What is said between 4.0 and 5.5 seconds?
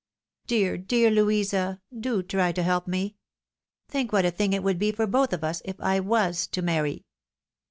what a thing it would be for both of